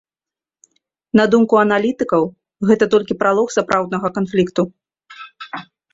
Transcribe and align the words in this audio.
На 1.19 1.25
думку 1.33 1.55
аналітыкаў, 1.65 2.23
гэта 2.69 2.85
толькі 2.97 3.19
пралог 3.21 3.47
сапраўднага 3.59 4.07
канфлікту. 4.17 4.61